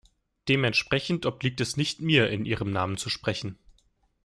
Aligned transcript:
Dementsprechend 0.49 1.27
obliegt 1.27 1.61
es 1.61 1.77
nicht 1.77 2.01
mir, 2.01 2.31
in 2.31 2.43
ihrem 2.43 2.71
Namen 2.71 2.97
zu 2.97 3.07
sprechen. 3.11 3.59